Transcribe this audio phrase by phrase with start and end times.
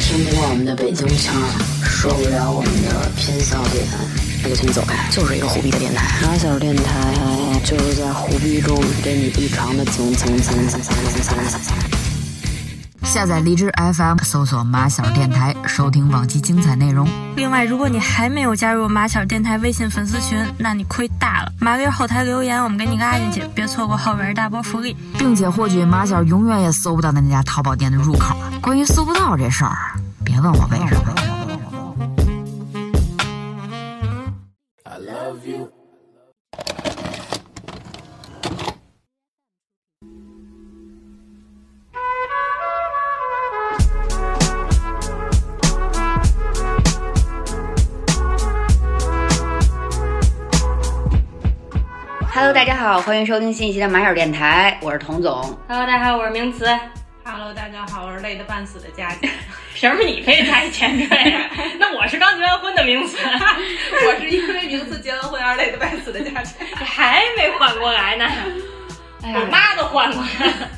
[0.00, 1.34] 听不惯我们的北京腔，
[1.84, 3.84] 受不了我们的偏笑点，
[4.42, 5.08] 那就请你走开。
[5.10, 7.14] 就是一个虎逼的电台，傻小电台
[7.64, 11.99] 就是在虎逼中给你异常的蹭蹭蹭蹭蹭蹭蹭蹭蹭。
[13.02, 17.08] 下载荔枝 FM，搜索马小电台，收听往期精彩内容。
[17.36, 21.52] 另外，如果你还没有加入马小电台微信粉丝群，那你亏大了。
[21.58, 28.36] 麻溜后台留言，我们给你拉进去，别错过后边大波福利，并且获取马小永远也搜不到的那家淘宝店的入口。
[28.60, 29.76] 关于搜不到这事儿，
[30.24, 31.39] 别问我为什么。
[52.60, 55.58] 大家好，欢迎收听新一期的马小电台，我是童总。
[55.66, 56.66] Hello，大家好，我是名词。
[57.24, 59.30] Hello，大家好，我是累得半死的佳佳。
[59.72, 61.50] 凭什么你非加一前缀呀？
[61.80, 63.16] 那我是刚结完婚的名词，
[64.06, 66.50] 我是因为名词结完婚而累得半死的佳佳。
[66.78, 68.26] 你还没缓过来呢。
[69.22, 70.68] 哎我妈都缓过来了。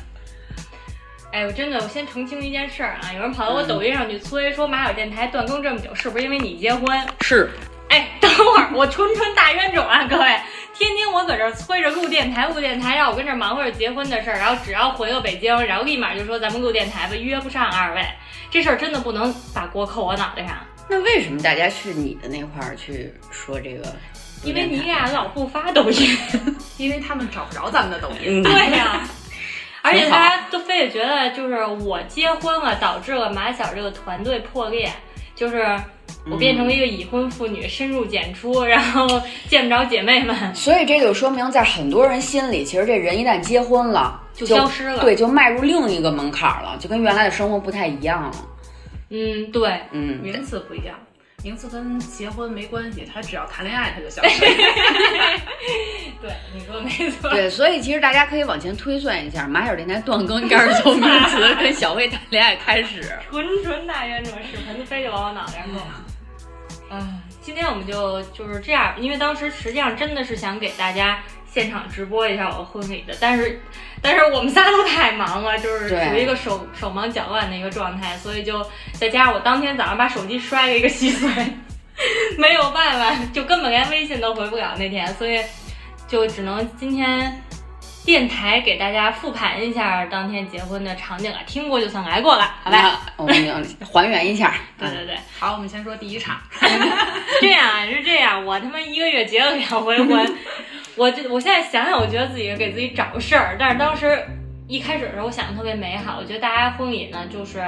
[1.33, 7.05] 哎，我真的，我先澄清一件事儿啊，有人跑到我抖音上去催说马小电台断更这么久，是不是因为你结婚？
[7.19, 7.51] 是，
[7.89, 10.39] 哎，等会儿我纯纯大冤种啊，各位，
[10.73, 18.03] 天天我搁这儿催着录电台，录电台，让我跟这儿忙活着结婚的事儿，然后只要回了北京，然后立马就说咱们录电台吧，约不上二位，
[18.49, 20.57] 这事儿真的不能把锅扣我脑袋上，
[20.89, 23.95] 那为什么大家去你的那块儿去说这个？
[24.43, 26.17] 因为你俩老不发抖音，
[26.77, 28.41] 因为他们找不着咱们的抖音。
[28.41, 29.07] 嗯， 对呀、
[29.81, 34.91] 而且大家都非得觉得就是我结婚了，导致了马小这个团队破裂，
[35.33, 35.65] 就是
[36.31, 40.55] 我变成了一个已婚妇女，深入简出，然后见不着姐妹们。
[40.55, 48.31] 所以这就说明，在很多人心里，其实这人一旦结婚了，就消失了对，就迈入另一个门槛了，就跟原来的生活不太一样了。
[49.09, 50.95] 嗯，对，嗯，名次不一样，
[51.43, 54.39] 名次跟结婚没关系，他只要谈恋爱他就消失。
[56.21, 57.29] 对，你说的没错。
[57.29, 63.03] 对，所以其实大家可以往前推算一下，马小电台断更应该是从名词跟小薇谈恋爱开始。
[63.29, 65.81] 纯纯大冤种，屎盆子非得往我脑袋上扣。
[66.91, 71.21] 嗯，今天我们就就是这样，因为当时实际上真的是想给大家
[71.53, 73.61] 现场直播一下我婚礼的，但是
[74.01, 81.29] 但是我们仨都太忙了，就是对处于一个手手忙脚乱的一个状态，所以就再加上我当天早上把手机摔了一个稀碎，
[82.37, 85.39] 没有办法，就根本连微信都回不了那天，所以
[86.07, 87.39] 就只能今天。
[88.05, 92.99] 电台给大家复盘一下当天结婚的场景啊，听过就算来过了，好吧？
[93.15, 93.55] 我们要
[93.87, 94.55] 还原一下。
[94.77, 96.35] 对对对，好，我们先说第一场。
[97.39, 100.37] 这样啊是这样，我他妈一个月结了两回婚，
[100.95, 104.23] 我这我现在想想，我觉得自己给自己找事儿，但是当时
[104.67, 107.61] 一开始的时候，我想的特别美好，我觉得大家婚礼呢，就是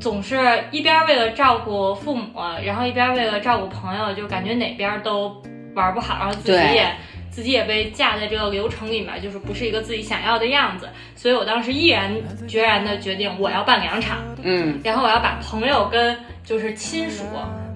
[0.00, 0.36] 总是
[0.70, 5.42] 一边为了照顾父母，然后一边为了照顾朋友，就感觉哪边都
[5.74, 6.86] 玩不好，然后自己也。
[7.30, 12.12] 自己也被架在这个流程里面，就是不是一个自己想要的样子，所以我当时毅然
[12.48, 17.22] 决然的决定，我要办两场，嗯，然后我要把朋友跟就是亲属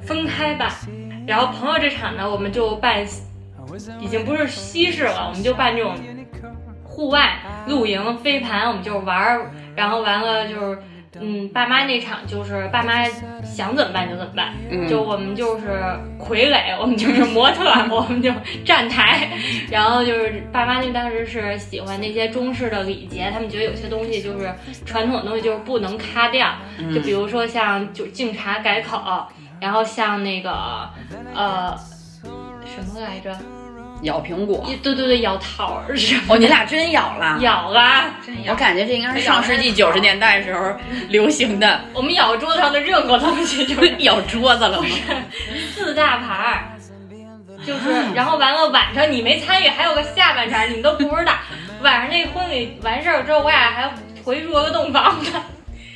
[0.05, 0.69] 分开办，
[1.29, 3.07] 然后朋友这场呢，我们就办，
[4.01, 5.95] 已经不是西式了，我们就办这种
[6.85, 10.79] 户外露营飞盘，我们就玩儿，然后完了就是。
[11.21, 13.05] 嗯，爸妈那场就是爸妈
[13.45, 14.89] 想怎么办就怎么办，嗯。
[14.89, 15.69] 就我们就是
[16.19, 18.33] 傀儡，我们就是 模特，我们就
[18.65, 19.29] 站台，
[19.71, 24.51] 然后就是爸妈那当时是喜欢那些中式的礼节，他们觉得有些东西就是
[24.87, 26.51] 传统的东西就是不能咔掉，
[26.95, 29.27] 就比如说像就敬茶改口，
[29.61, 30.89] 然后像那个
[31.35, 31.77] 呃
[32.75, 33.37] 什么来着？
[34.03, 34.65] 咬苹果。
[34.83, 36.23] 对对对，咬桃儿是吗？
[36.31, 37.39] 哦，你俩真咬了？
[37.43, 40.75] 咬了，真咬我感觉这应该是上世纪九十年代时候
[41.09, 44.89] 流行的，我们咬桌子上的任何东西就是 咬桌子了吗？
[45.73, 46.73] 四大牌儿，
[47.65, 51.33] 就是，然后完了晚上你没参与，还有个下半场你们都不知道。
[51.81, 53.89] 晚上那婚礼完事儿之后，我俩还
[54.25, 55.31] 回住了个洞房呢。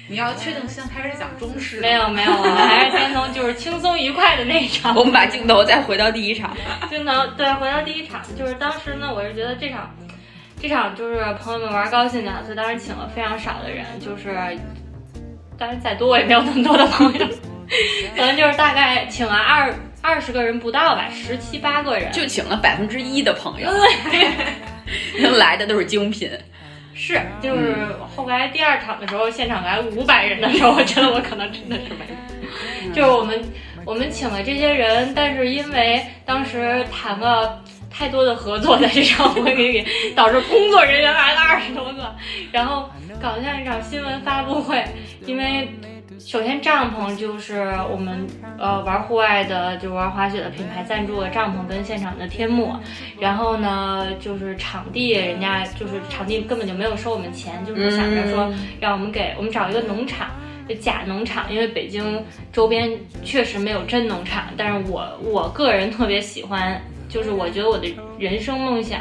[0.09, 4.95] 你要确定先开始讲中式没有没有，我们还是先从就是轻松愉快的那一场。
[4.97, 6.57] 我们把镜头再回到第一场。
[6.89, 9.93] 镜头对回到第一场，就是当时呢，我是觉得这场，
[10.63, 14.33] 这场就是朋友们玩高兴的，所以当时请了非常少的人，就是，
[15.59, 17.27] 当然再多我也没有那么多的朋友，
[18.15, 23.69] 可能就是大概请了二二十个人不到吧，十七八个人，就请了百分之一的朋友，
[25.21, 26.31] 能 来的都是精品。
[26.99, 27.77] 是，就是
[28.17, 32.95] 后来第二场的时候，现场来五百人的时候，我觉得我可能真的是没有。
[32.95, 33.39] 就是我们
[33.85, 42.17] 我们请了这些人，但是因为当时谈了太多的合作在这场婚礼里，导致工作人员来了二十多个，
[42.51, 42.89] 然后
[43.21, 44.83] 搞了像一场新闻发布会，
[45.27, 45.69] 因为
[46.19, 48.27] 首先帐篷就是我们
[48.59, 52.75] 呃玩户外的，就玩滑雪的品牌赞助的帐篷跟现场的天幕，
[53.21, 60.31] 然后呢就是场地，人家就是场地根本就没有收我们钱，就是想着说让我们给我们找一个农场。
[60.69, 62.91] 就假农场，因为北京周边
[63.23, 67.87] 确实没有真农场，但是我我个人特别喜欢，就是我觉得我的
[68.19, 69.01] 人生梦想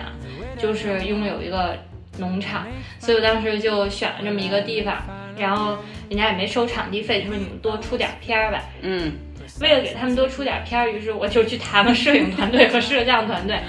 [0.59, 1.75] 就是拥有一个
[2.19, 2.67] 农场，
[2.99, 4.95] 所以我当时就选了这么一个地方，
[5.37, 5.77] 然后
[6.09, 8.61] 人家也没收场地费，就说你们多出点片儿吧。
[8.81, 9.13] 嗯，
[9.59, 13.59] 为了给他们多出点片儿，于是我就去谈了摄影团队和摄像团队，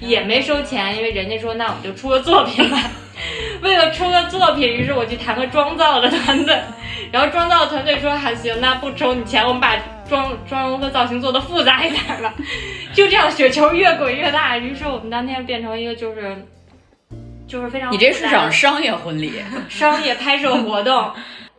[0.00, 2.78] 也没收钱，因为人家说那我们就出个作品吧。
[3.62, 6.56] 为了出个作品，于是我去谈个妆造的团队，
[7.10, 9.76] 然后妆造团队说还行，那不收你钱，我们把
[10.08, 12.32] 妆妆容和造型做的复杂一点吧。
[12.94, 16.46] 就这样，雪球越滚越大，于是我们当天变成一个就是
[17.48, 19.32] 就是非常你这是场商业婚礼，
[19.68, 21.10] 商业拍摄活动，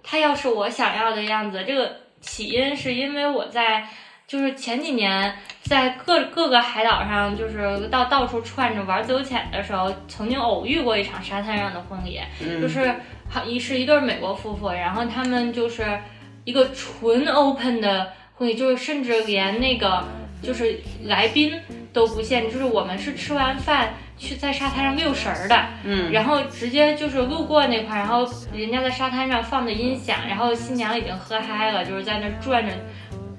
[0.03, 1.91] 它要是我想要的样子，这个
[2.21, 3.85] 起因是因为我在
[4.27, 12.21] 就是前几年在各各个海岛上，就是到到处串着玩自由潜的时候，曾经偶遇过一场沙滩上的婚礼，
[12.61, 12.93] 就是
[13.27, 15.99] 好一是一对美国夫妇，然后他们就是
[16.45, 20.03] 一个纯 open 的婚礼，就是甚至连那个
[20.43, 21.59] 就是来宾
[21.91, 23.93] 都不限制，就是我们是吃完饭。
[24.19, 32.71] 去在沙滩上遛绳儿的，嗯，然后直接就是路过那块儿，然后人家在沙滩上放的音响，然后新娘已经喝嗨了，就是在那转着，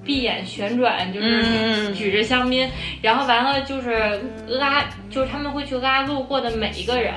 [0.03, 1.95] 闭眼旋转，就是嗯。
[1.95, 2.69] 举着香槟，
[3.03, 7.13] 然后完了就是拉，就是他们会去拉路过的每一个人，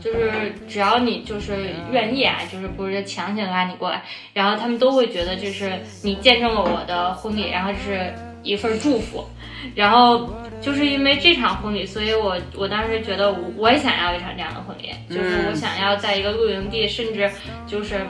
[0.00, 5.72] 就是只要你就是愿意啊，就是不是强行拉你过来，然后他们都会觉得就是
[6.04, 8.12] 你见证了我的婚礼，然后是
[8.44, 9.26] 一份祝福，
[9.74, 17.30] 然后就是因为这场婚礼，所以我我当时觉得我我也想要一场这样的婚礼，就是我想要在一个露营地，甚至
[17.66, 18.00] 就是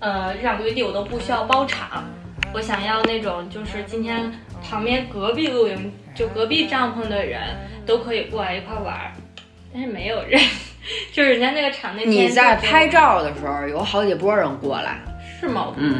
[0.00, 2.04] 呃这场露营地我都不需要包场，
[2.52, 4.32] 我想要那种就是今天
[4.62, 7.40] 旁边隔壁露营就隔壁帐篷的人
[7.86, 9.12] 都可以过来一块玩儿，
[9.72, 10.40] 但是没有人，
[11.12, 14.98] 就是人家那个场那天你在拍照的时候有好几波人过来，
[15.40, 15.64] 是吗？
[15.66, 15.98] 我不知道。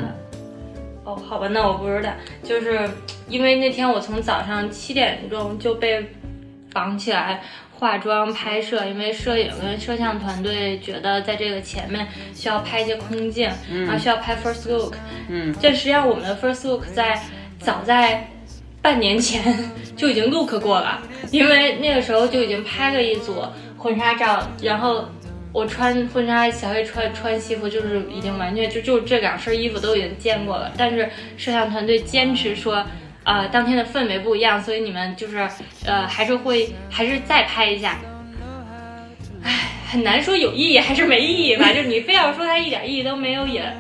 [1.09, 2.11] 哦，好吧，那我不知道，
[2.43, 2.87] 就是
[3.31, 6.07] 因为那天我从早上七点钟就被
[6.71, 7.41] 绑起来
[7.79, 13.51] 化妆拍摄，因为摄影跟摄像团队觉得在这个前面需要拍一些空镜，
[13.87, 14.97] 然后需要拍 first look。
[15.29, 17.19] 嗯，这实际上我们的 first look 在
[17.59, 18.29] 早在
[18.83, 19.43] 半年前
[19.97, 21.01] 就已经 look 过了，
[21.31, 23.43] 因为那个时候就已经拍了一组
[23.79, 25.09] 婚纱照，然后
[25.53, 32.85] 我穿婚纱，小黑穿穿西服，就是已经完全就就这两身衣服都已经见过了，但是摄像团队坚持说。
[33.25, 35.37] 呃，当天的氛围不一样，所以你们就是
[35.85, 37.99] 呃，还是会还是再拍一下。
[39.43, 41.71] 唉，很难说有意义还是没意义吧。
[41.71, 43.71] 就是你非要说它一点意义都没有，也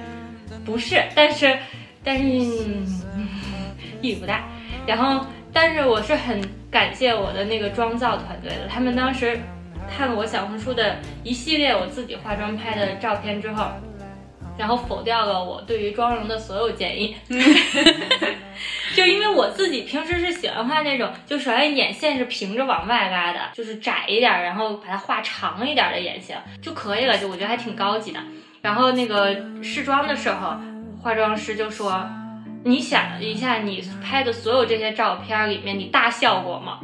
[0.66, 1.02] 不是。
[1.14, 1.56] 但是，
[2.04, 2.86] 但是、嗯、
[4.02, 4.44] 意义不大。
[4.86, 6.38] 然后，但是我是很
[6.70, 9.40] 感谢我的那个妆造团队的，他们当时
[9.96, 13.66] 看了我小红书的一系列我自己化妆拍的照片之后，
[14.56, 17.16] 然后否掉了我对于妆容的所有建议。
[18.94, 28.18] 就因为我自己平时是喜欢画那种，就首先眼线是平着往外拉的，就是窄一点，然后把它画长一点的眼线就可以了，就我觉得还挺高级的。
[28.60, 30.56] 然后那个试妆的时候，
[31.00, 32.04] 化妆师就说
[32.64, 36.80] ：“你想一下，你拍的所有这些照片里面，你大笑过吗？”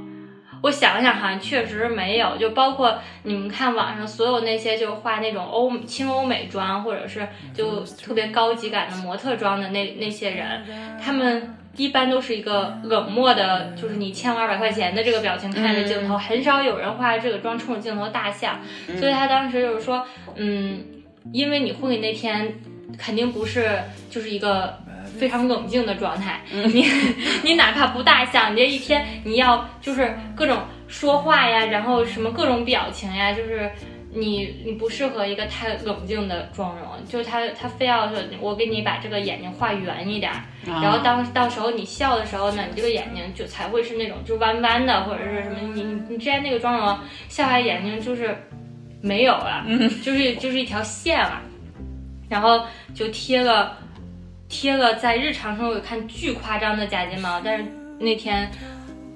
[0.65, 10.65] 我想了想，好像确实没有，就包括你们看网上所有那些就是画那种欧轻欧美妆，或者是就特别高级感的模特妆的那那些人，
[10.99, 18.57] 他们一般都是一个冷漠的，就是你欠我二百块钱的这个表情看着镜头，很少有人画这个妆冲着镜头大笑。
[18.99, 20.07] 所以他当时就是说，
[20.37, 20.83] 嗯，
[21.31, 22.55] 因为你婚礼那天
[22.97, 23.69] 肯定不是
[24.09, 24.83] 就是一个。
[25.05, 26.85] 非常冷静的状态，你
[27.45, 30.59] 你哪怕不大笑，你这一天你要就是各种
[30.89, 33.71] 说话呀，然后什么各种表情呀，就是
[34.13, 40.33] 你你不适合一个太冷静的妆容，就是他他非要说我给你把这个眼睛画圆一点，
[40.65, 46.87] 然后当到时候你笑的时候呢，你这个眼睛就才会是那种就弯弯的或者是什么，你你你之前那个妆容
[47.29, 48.37] 笑下来眼睛就是
[49.03, 49.65] 没有了，
[50.03, 51.43] 就是就是一条线了，
[52.29, 53.79] 然后就贴了。
[54.55, 57.65] 贴了在日常生活看巨夸张的假睫毛，但是
[57.99, 58.49] 那天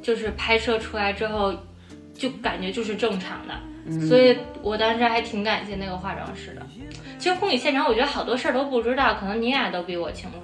[0.02, 1.54] 就是拍摄出来之后，
[2.12, 3.54] 就感觉就是正常的，
[4.08, 6.66] 所以我当时还挺感谢那个化妆师的。
[7.20, 10.38] 其实婚礼现场，我觉得好多事儿都不知道，可能你俩都比我清楚。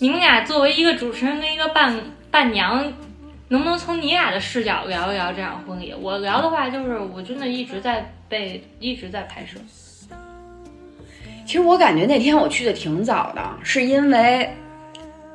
[0.00, 1.96] 你们俩作为一个主持人跟一个伴
[2.28, 2.92] 伴娘，
[3.46, 5.94] 能不能从你俩的视角聊一聊这场婚礼？
[5.94, 9.60] 我聊的话就是，我真的一直在被一直在拍摄。
[11.50, 14.48] 其实我感觉那天我去的挺早的，是因为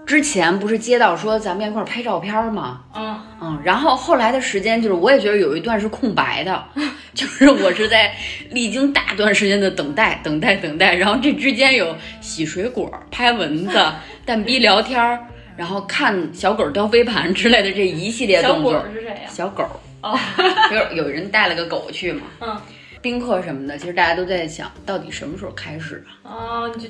[0.05, 2.83] 之前不是接到说咱们一块儿拍照片吗？
[2.95, 6.63] 嗯，嗯，然后后来的时间就是我也觉得有一段是空白的，
[7.13, 8.13] 就是我是在
[8.51, 13.77] 历经大段时间的等待、等待、等待，然后这之间有洗水果、拍蚊子、
[14.25, 15.19] 蛋逼聊天儿，
[15.57, 18.73] 然后看小狗叼飞盘之类的这一系列动作。
[18.75, 19.19] 儿是谁呀？
[19.27, 19.65] 小狗，
[20.01, 20.17] 哦，
[20.69, 22.57] 就是有人带了个狗去嘛， 嗯，
[23.05, 26.31] 宾客什么的，其实大家都在想，到底什么时候开始啊？
[26.31, 26.89] 哦，你就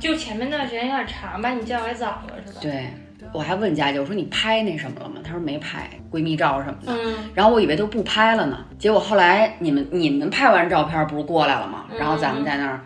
[0.00, 2.58] 就前面段时间有点长，把你叫来早了是吧？
[2.60, 2.88] 对，
[3.32, 5.20] 我还问佳姐，我说你拍那什么了吗？
[5.22, 6.92] 她说没拍，闺蜜照什么的。
[6.92, 11.84] 嗯，然后我以为都不拍了呢，结果后来你们你们拍完照片不是过来了吗？
[11.96, 12.80] 然后咱们在那儿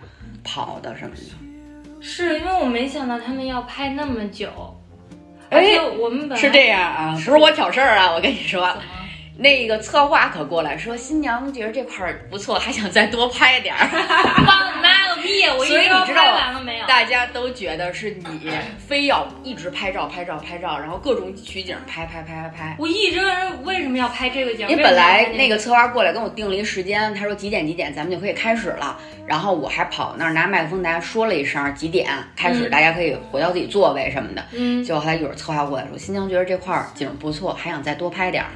[0.44, 2.02] 跑的什么的。
[2.02, 4.50] 是因为我没想到他们要拍那么久，
[5.48, 8.68] 哎而且我们本来是这样啊，不是我挑事儿啊，我跟你说
[9.40, 13.86] 那个策划可过来说，新娘觉得这块儿不错，还想再多拍点儿。
[14.44, 15.44] 放你妈个逼！
[15.56, 16.86] 我以直都拍你知道完了没有？
[16.88, 18.50] 大家都觉得是你
[18.84, 22.76] 非要一直拍照、拍照、拍照，然后各种取景拍拍拍拍拍。
[22.80, 24.66] 我一直问为什么要拍这个景？
[24.68, 28.98] 因为本来那个个策划过来跟我定了一时间，他说几点几点咱们就可以开始了。
[29.24, 34.44] 然后我还跑那儿拿麦克风，大家说了一声几点开始，嗯大家可以回到自己座位什么的。
[34.50, 38.50] 嗯结果后来一会儿策划过来说，新娘觉得这块儿景不错，还想再多拍点儿。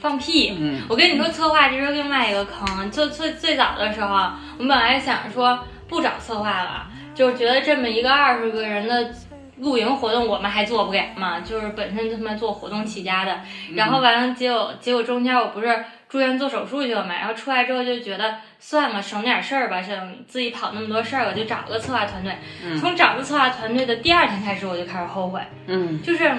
[0.00, 0.56] 放屁。
[0.58, 2.90] 嗯，我跟你说，策划这是另外一个坑。
[2.90, 4.14] 最最最早的时候，
[4.58, 9.10] 我们本来想说不找策划了，就是觉得这么一个二十个人的
[9.58, 11.40] 露营活动，我们还做不了嘛。
[11.40, 13.40] 就是本身他妈做活动起家的，
[13.74, 22.32] 然后完了，结果结果中间我不是住院做手术去了嘛，然后出来之后就觉得算了，省点事儿吧，省自己跑那么多事儿，我就找了个策划团队。
[22.80, 25.40] 从找个策划团队的第二天开始，我就开始后悔。
[25.66, 26.32] 嗯就是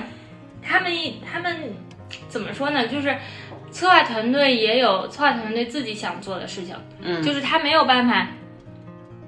[0.62, 1.56] 他们一他们
[2.28, 2.88] 怎么说呢？
[2.88, 3.16] 就是
[3.72, 8.28] 策划团队也有策划团队自己想做的事情，嗯，就是他没有办法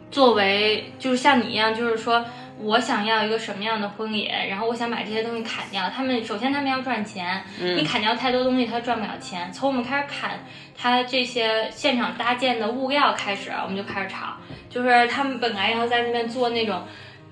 [0.09, 2.25] 作为就是像你一样，就是说
[2.59, 5.89] 我想要一个什么样的婚礼，然后我想把这些东西砍掉。
[5.89, 9.51] 他们首先他们要赚钱，你砍掉太多东西，他赚不了钱。
[9.51, 10.39] 从我们开始砍
[10.77, 14.35] 他这些现场搭建的物料开始，我们就开始吵，
[14.69, 16.83] 就是他们本来要在那边做那种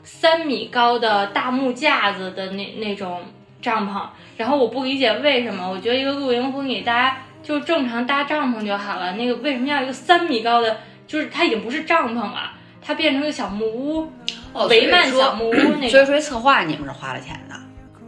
[0.03, 3.21] 三米高的大木架子的那那种
[3.61, 4.01] 帐篷，
[4.37, 10.77] 然后我不理解为什么，我觉得一个露营婚礼大家就正常搭帐篷就好了，那个为什么要一个三米高的？
[11.07, 12.51] 就是它已经不是帐篷了，
[12.81, 14.11] 它变成一个小木屋，
[14.53, 17.55] 哦帷幔小木屋那个， 所以说策划你们是花了钱的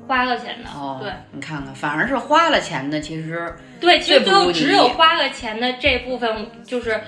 [0.08, 0.70] 花了钱的。
[0.70, 1.00] 哦。
[1.02, 7.02] 对，你看看，反而是花了钱的，其实对，其实最后只有花了钱的这部分就是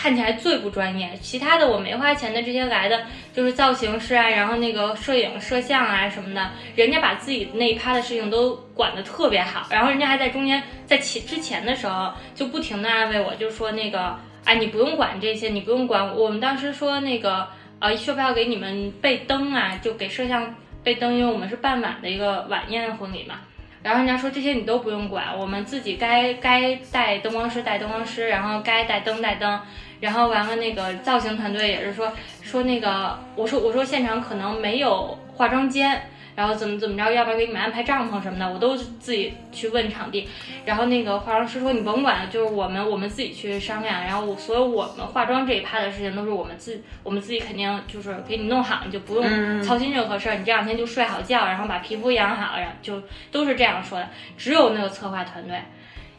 [0.00, 3.02] 看起来最不专业，其他的我没花钱的这些来的
[3.34, 17.46] 就是造型师啊，然后那个摄影摄像啊什么的，人家把自己那一趴的事情都管得特别好，然后人家还在中间在起之前的时候就不停的安慰我，就说那个哎你不用管这些，你不用管，我们当时说那个
[17.78, 23.34] 呃需不要给你们备灯啊，就给摄像备灯，因为我们是办晚的一个晚宴婚礼嘛。
[23.82, 29.60] 然后人家说这些你都不用管，我们自己该该带灯光师带灯光师，然后该带灯带灯，
[30.00, 40.28] 然后完了那个造型团队也是说说那个我说我说现场可能没有化妆间，然后怎么怎么着，要不要给你们安排帐篷什么的，我都自己去问场地，
[40.64, 54.08] 然后那个化妆师说你甭管，就是我们我们自己去商量，然后我所有我们化妆这一趴的事情都是我们自我们自己肯定就是给你弄好，你就不用操心任何事儿，你这两天就睡好觉，然后把皮肤养好，然后就都是这样说的。
[54.38, 55.60] 只有那个策划团队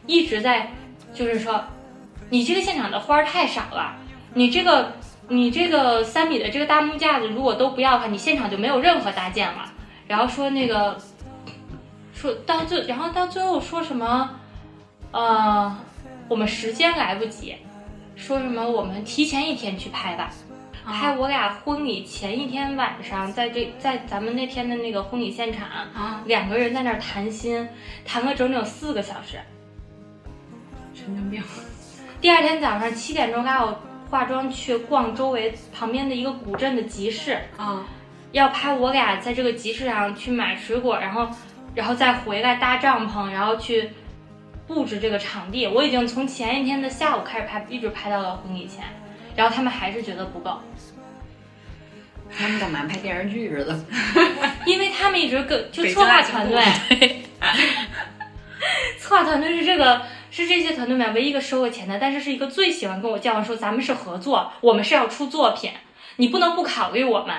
[0.06, 0.70] 一直在
[1.12, 1.64] 就是说，
[2.30, 3.96] 你这个现场的花儿太少了，
[4.34, 4.92] 你这个
[5.28, 9.71] 你这个三米的这个大木架子如果都不要的话，你现场就没有任何搭建了。
[10.12, 10.98] 然后说那个
[12.12, 14.28] 说到最，然后到最后说什么，
[15.10, 15.74] 呃，
[16.28, 17.56] 我们时间来不及，
[18.14, 20.30] 说什么我们提前一天去拍吧。
[20.84, 27.66] 拍我俩婚礼前一天晚上，在这在咱们那天的那个婚礼现场，啊，两个人在那儿谈心，
[28.04, 29.40] 谈了整整四个小时。
[30.92, 31.42] 神经病。
[32.20, 37.86] 第二天早上七点钟，拉我化妆去逛周围旁边的一个古镇的集市，啊，
[38.32, 41.28] 要拍我俩在这个集市上去买水果，然后，
[41.74, 43.90] 然后再回来搭帐篷，然后去
[44.66, 45.66] 布置这个场地。
[45.66, 48.84] 我已经从前一天的下午开始拍，一直拍到了婚礼前，
[49.36, 50.58] 然后他们还是觉得不够，
[52.36, 53.78] 他们干嘛拍电视剧似的？
[54.64, 56.62] 因为他们一直跟就策划团队，
[58.98, 65.70] 策划团队是这个是这些团队里面唯一一个收了钱的，但是是一个最喜欢跟我叫的说咱们是合作，我们是要出作品，
[66.16, 67.36] 你不能不考虑我们，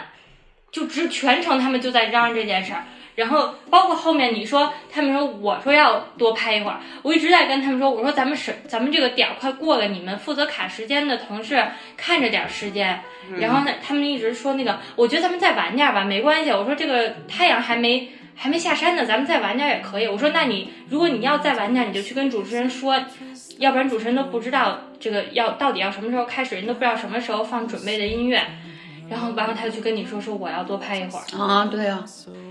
[0.73, 2.83] 就只全程他们就在嚷嚷这件事儿。
[3.15, 11.63] 然后包括后面你说他们说我说要多拍一会儿，我一直在跟他们说，我说咱们是咱们这个点儿快过了，你们负责卡时间的同事
[11.95, 12.99] 看着点儿时间。
[13.37, 16.49] 然后呢，他们一直说那个，我觉得咱们再晚点儿吧，没关系。
[16.49, 20.07] 我说这个太阳还没还没下山呢，咱们再晚点儿也可以。
[20.07, 22.99] 我说那你如果你要再晚点儿，你就去跟主持人说，
[23.59, 28.41] 要不然主持人都不知道这个要到底要什么时候开始，人都不知道什么时候放准备的音乐。
[29.13, 31.23] 然后完了，他就去跟你说说我要多拍一会儿。
[31.39, 32.03] 啊，对啊，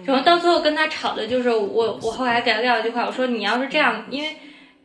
[0.04, 4.36] 然后到最后跟他吵的就是我，我后来给他撂一句话，我说你要是这样，因为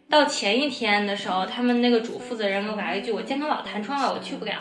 [0.09, 4.53] 到前一天的时候，他们那个主负责人给我来一句，我健康宝弹窗了，我去不了，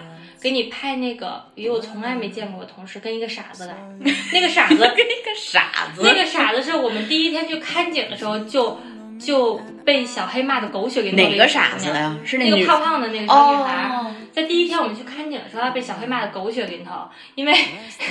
[0.42, 3.75] 给你派那个因为我从来没见过的同事跟一个傻子来，
[4.35, 8.78] 那个傻子，跟一个傻子，那个傻子是我们第一天去看景的时候就
[9.18, 12.16] 就被小黑骂的狗血淋头哪个傻子呀？
[12.25, 17.57] 是那个胖胖的那个小女孩，哦，在第一天我们去看景的时候，他被小黑骂的狗血淋头，因为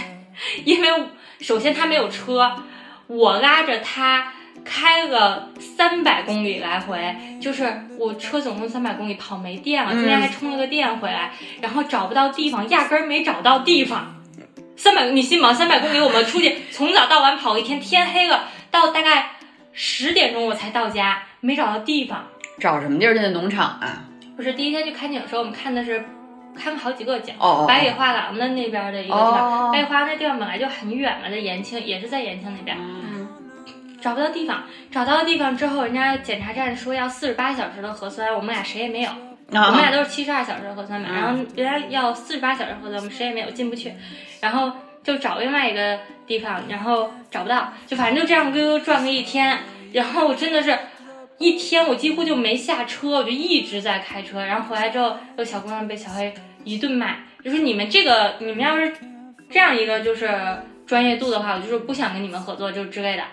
[0.65, 0.89] 因为
[1.39, 2.51] 首先他没有车，
[3.05, 4.33] 我拉着他
[4.65, 14.23] 开了三百公里来回，就是我车总共三百公里跑没电了，今天还充了个电回来，然后找不到地方，压根儿没找到地方。
[14.75, 15.53] 三百，你信吗？
[15.53, 19.33] 三百公里，我们出去从早到晚跑了一天，天黑了，到大概
[19.73, 22.25] 十点钟我才到家，没找到地方。
[22.59, 23.27] 找什么地儿去？
[23.27, 24.05] 农场啊？
[24.35, 26.03] 不是第一天去看景的时候，我们看的是
[26.55, 29.71] 看了好几个景，哦哦百里画廊的那边的一个地方，哦。
[29.71, 33.27] 百里画廊那地方本来就很远嘛，在延庆也是在延庆那边，嗯，
[34.01, 39.11] 找不到地方，找到地方之后，人家检查站说要四十八小时的核酸，我们俩谁也没有，
[39.51, 43.93] 我们俩啊，都是七十二小时的核酸嘛，嗯然后人家要四十八小时核酸，我们谁也没有进不去，
[44.41, 44.71] 然后
[45.03, 49.59] 就找另外一个地方，然后找不到，就反正就这样溜溜转个一天，
[49.93, 50.77] 然后真的是。
[51.37, 54.43] 一天我几乎就没下车，我就一直在开车。
[54.43, 58.93] 然后回来之后，有小姑娘被小黑一顿骂，就说你们这个，你们要是
[59.49, 60.29] 这样一个就是
[60.85, 63.23] 专业度的话，我就是不想跟你们合作，就之类的。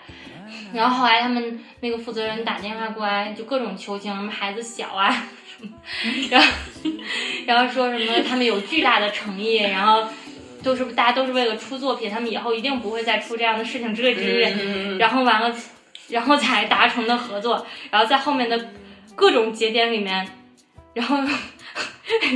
[0.73, 5.71] 然后后来他们那个负责人打电话过来，就各种求情，什么孩子小啊，什么，
[6.29, 6.47] 然后
[7.45, 10.03] 然后说什么他们有巨大的诚意，然后
[10.61, 14.53] 都是大家都是为了出作品，他们以后一定不会再出这样的事情之类之类。
[14.59, 15.55] 嗯然后完了，
[16.09, 18.69] 然后才达成的合作，然后在后面的
[19.15, 20.27] 各种节点里面，
[20.93, 21.17] 然后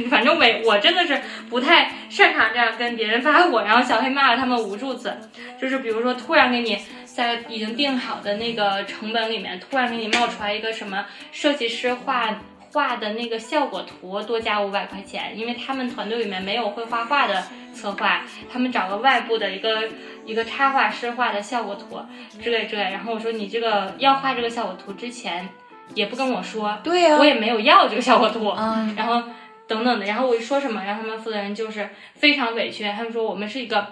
[0.09, 5.15] 反正我我真的是不太擅长这样跟别人发火，然后小黑骂了他们无数次，
[5.61, 12.37] 就是比如说突然给你在已经定好的那个成本里面，突然给你冒出来一个什么设计师画。
[12.77, 18.21] 画的那个效果图多加五百块钱，因为他们团队里面没有会画画的策划，
[18.53, 19.89] 他们找个外部的一个
[20.23, 21.99] 一个插画师画的效果图
[22.39, 22.83] 之类之类。
[22.83, 25.49] 然后我说你这个要画这个效果图之前
[25.95, 29.23] 也不跟我说，对呀我，也没有要这个效果图，嗯，然后
[29.67, 33.87] 等等的，然后我一说什么，然后他们负责人就是非常委屈，他们说我们是一个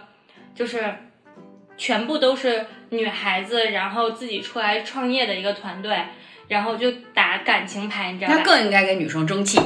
[0.53, 0.93] 就是
[1.75, 5.97] 全部都是女孩子，然后自己出来创业的一个团队。
[6.47, 8.37] 然后就打感情牌，你知道吧？
[8.37, 9.59] 那更应该给女生争气。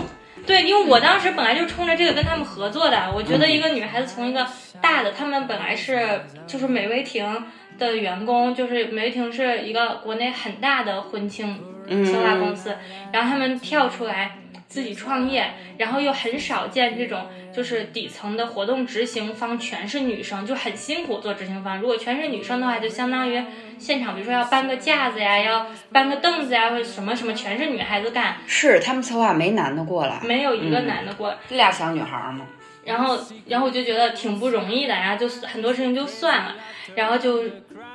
[0.45, 3.11] 对，因为我当时本来就冲着这个跟他们合作的。
[3.13, 4.47] 我觉得一个女孩子从一个
[4.81, 7.45] 大的，他们本来是就是美薇婷
[7.77, 11.59] 的员工，就是美薇婷是一个国内很大的婚庆
[12.05, 12.75] 策划公司，
[13.11, 14.37] 然后他们跳出来
[14.69, 21.79] 自己创业，然后又很少见这种就是底层的活动执行方全是女生，就很辛苦做执行方。
[21.79, 23.43] 如果全是女生的话，就相当于
[23.79, 31.37] 现场，比如说要搬个架子呀，要搬个凳子呀，或者什么什么，全是女孩子干，是他们策划没男的过来，没有一个男的过来。
[31.49, 32.45] 这俩小女孩儿嘛。
[32.85, 36.55] 然后，然后我就觉得挺不容易的，然后就很多事情就算了，
[36.95, 37.43] 然后就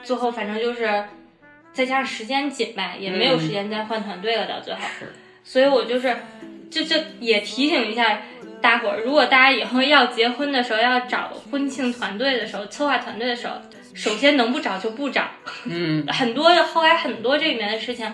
[0.02, 1.04] 最后反正就是
[1.72, 4.80] 再加上时间紧呗，也没有时间再换团队了，到最后。
[5.42, 6.16] 所以我就是，
[6.74, 8.20] 就这也提醒一下
[8.60, 13.54] 大伙儿，如果大家以后要结婚的时候要找婚庆团队的时候，策划团队的时候，
[13.94, 15.22] 首先能不找就不找。
[15.66, 18.12] 嗯， 很多后来很多这里面的事情，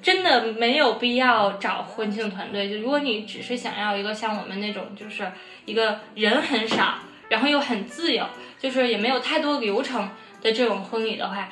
[0.00, 2.70] 真的没有必要找婚庆团队。
[2.70, 5.30] 就如果你只是想要一个像我们那种，就是
[5.66, 8.24] 一个人很少，然后又很自由，
[8.58, 10.08] 就是也没有太多流程
[10.40, 11.50] 的这种婚礼的话，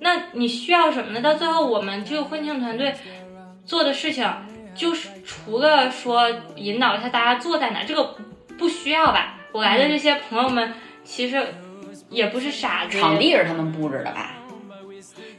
[0.00, 1.22] 那你需要什么呢？
[1.22, 2.92] 到最后我们这个婚庆团队
[3.64, 4.30] 做的事情，
[4.78, 8.16] 就是除了说引导一下大家坐在哪，这个
[8.56, 9.34] 不需要吧？
[9.52, 11.44] 我来的这些朋友们其实
[12.08, 14.36] 也不是傻子，场地是他们布置的吧？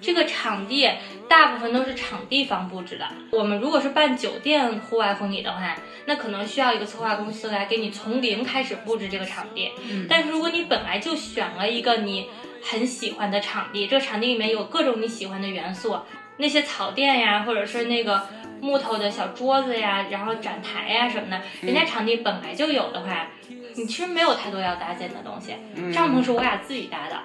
[0.01, 0.89] 这个场地
[1.27, 3.05] 大部分都是场地方布置的。
[3.31, 5.75] 我们如果是办酒店户外婚礼的话，
[6.05, 9.71] 那可能需要一个策划公司来给你从零开始布置这个场地。
[10.09, 12.27] 但是如果你本来就选了一个你
[12.63, 15.99] 很喜欢的场地，这个场地里面有各种你喜欢的元素，
[16.37, 18.25] 那些草垫呀，或者是那个
[18.61, 23.27] 木头的小桌子呀，然后展台呀什么的，人家场地本来就有的话，
[23.75, 25.55] 你其实没有太多要搭建的东西。
[25.93, 27.15] 帐篷是我俩自己搭的。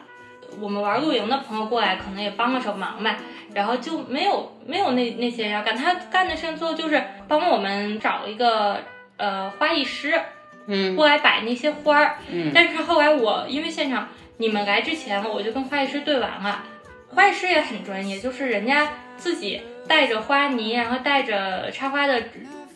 [0.61, 3.17] 我们玩露营的朋友过来，可能也帮个手忙吧。
[3.53, 8.81] 然后就没有没有那那些要干，他干的事情最后就是帮我们找一个
[9.17, 10.21] 呃花艺师
[10.67, 12.19] 嗯过来摆那些花儿。
[12.31, 16.65] 嗯但是后来我因为现场你们来之前，我就跟花艺师对完了，
[17.09, 22.23] 花艺师也很专业，就是人家自己带着花泥，然后带着插花的。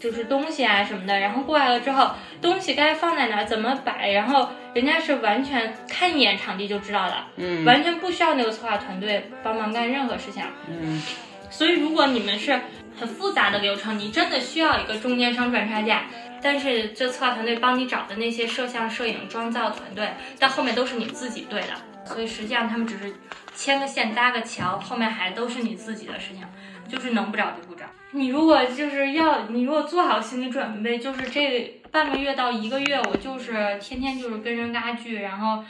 [0.01, 10.41] 就是东西啊什么的，然后过来了之后，东西该放在哪儿，怎么摆，然后人家是完全看一眼场地就知道的，嗯完全不需要那个策划团队帮忙干任何事情。
[10.69, 11.03] 嗯
[11.51, 12.61] 所以如果你们是
[12.97, 16.05] 很复杂的流程，你真的需要一个中间商赚差价，
[16.41, 23.13] 但是这策划团队帮你找的那些摄像、摄影、妆造团队，到后面都是你自己对的，所以实际上他们只是
[23.57, 26.45] 牵个线、搭个桥，后面还都是你自己的事情，
[26.89, 27.85] 就是能不找就不找。
[28.13, 35.63] 你如果就是要，你如果做好心理准备，就是这半个月到一个月，我就是天天就是跟人拉锯，然后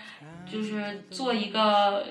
[0.46, 2.07] 就是做一个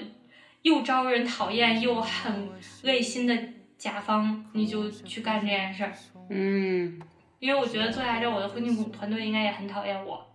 [0.64, 2.50] 又招人讨厌又很
[2.84, 3.38] 累心的
[3.78, 5.94] 甲方，你就去干这件事儿。
[6.30, 7.00] 嗯
[7.40, 10.28] 因为我觉得做来着，我的婚庆团队应该也很讨厌我，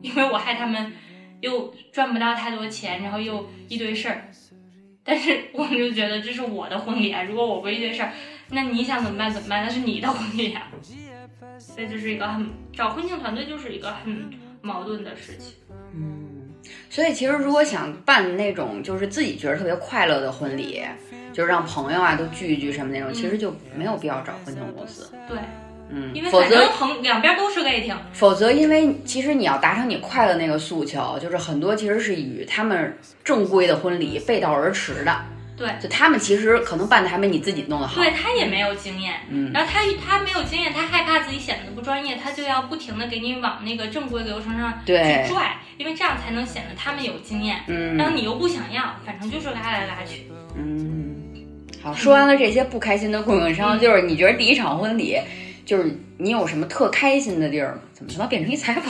[0.00, 0.92] 因为我害他们
[1.40, 4.28] 又赚不到太多钱，然后又一堆事儿。
[5.06, 8.12] 但是我们就觉得这是我的婚礼啊，如果我不一堆事儿，
[8.50, 9.62] 那你想怎么办怎么办？
[9.64, 10.70] 那是你的婚礼啊。
[11.58, 14.28] 所以这是一个很找婚庆团队就是一个很
[14.60, 15.54] 矛盾的事情。
[15.94, 16.54] 嗯，
[16.90, 20.82] 所以其实如果想办那种就是自己觉得特别快乐的婚礼，
[21.32, 25.10] 就是让朋友啊都聚一聚什么那种，其实就没有必要找婚庆公司。
[25.28, 25.38] 对，
[25.88, 27.96] 嗯因为，否则反正横两边都是累挺。
[28.12, 35.16] 否则，因为其实你要达成你快乐那个诉求，就是很多其实是与他们正规的婚礼背道而驰的。
[35.56, 37.98] 对就他们其实可能办的还没你自己弄得好。
[37.98, 47.56] 对他也没有经验，嗯然后他他没有经验，他害怕自己显得不专业，他就要不停的给你往那个正规流程上对去拽，因为这样才能显得他们有经验。
[47.68, 50.30] 嗯然后你又不想要，反正就是拉来拉去。
[50.54, 51.16] 嗯，
[51.82, 55.18] 好，说完了这些不开心的供应商，就是你觉得第一场婚礼，
[55.66, 57.80] 就是你有什么特开心的地儿吗？
[57.92, 58.84] 怎么他妈变成一采访？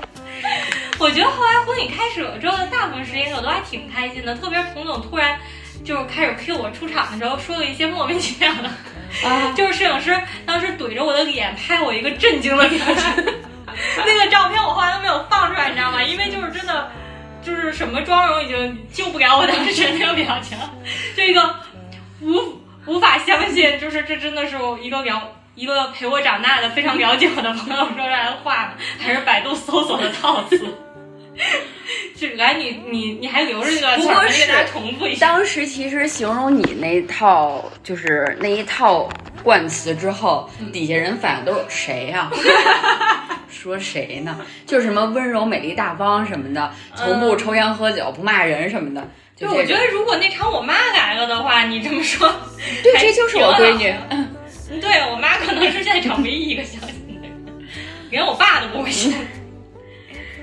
[1.00, 5.40] 我觉得后来婚礼开始了之后，大部分时间我都还挺开心的，特别是彭总突然
[5.82, 8.68] 就是开始 cue 我出场的时候，说了一些莫名其妙的，
[9.26, 13.24] 啊， 就是摄影师当时怼着我的脸拍我一个震惊的表情，
[14.04, 16.02] 那个照片我后来都没有放出来，你知道吗？
[16.02, 16.90] 因为就是真的，
[17.42, 20.58] 就是什么妆容已经救不了我当时那个表情，
[21.16, 21.56] 就一个
[22.20, 25.38] 无无法相信，就是这真的是我一个了。
[25.54, 28.72] 一个陪我长大的、非常了解我的朋友说出来的话吗？
[28.98, 30.58] 还是百度搜索的套词？
[32.16, 35.26] 就来你你你还留着这个给大家重复一下。
[35.26, 39.08] 当时其实形容你那套就是那一套
[39.42, 42.30] 冠词之后，底下人反应都是谁呀、
[43.50, 44.38] 说谁呢？
[44.66, 49.06] 就是什么温柔、美丽、大方什么的，从不抽烟喝酒，不骂人什么的。
[49.34, 52.32] 就就我觉得，如果那场我妈来了的话，你这么说，
[52.82, 53.92] 对，这就是我闺女。
[54.10, 54.28] 嗯
[54.92, 57.66] 对我妈可能是现场唯一一个相信的人，
[58.10, 59.16] 连我爸都不会信。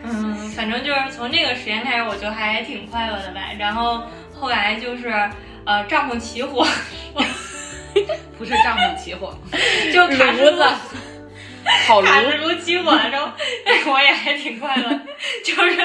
[0.03, 3.41] 嗯，反正就是从那个时间开始，我就还挺快乐的吧。
[3.59, 4.01] 然后
[4.33, 5.13] 后来就是
[5.65, 6.65] 呃帐篷起火，
[8.39, 9.37] 不是帐篷起火，
[9.93, 10.65] 就卡炉子
[11.87, 13.31] 烤炉卡式炉起火了之后，
[13.91, 14.89] 我也还挺快乐。
[15.43, 15.77] 就是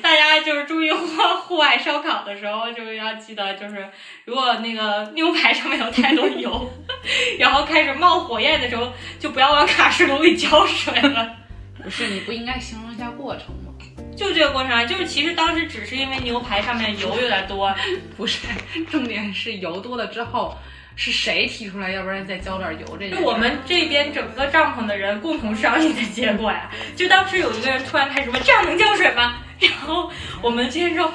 [0.00, 1.06] 大家就是注意户
[1.46, 3.88] 户外烧烤的时候，就是要记得，就是
[4.24, 6.70] 如果那个牛排上面有太多油，
[7.38, 11.36] 然后开始冒火焰的时候，就不要往卡式炉里浇水了。
[11.82, 13.72] 不是你不应该形容一下过程吗？
[14.16, 17.74] 就这个过程啊，就是其实当时只是因为牛排上面油有点多，
[18.16, 18.46] 不是，
[18.90, 20.56] 重点是油多了之后
[20.96, 23.16] 是谁提出来，要不然再浇点油这件事。
[23.16, 26.70] 是我们这边整个帐篷的人共同商议的结果呀。
[26.94, 31.12] 就当时有一个人突然开始问：“这样能浇水吗？”然后我们今天说：“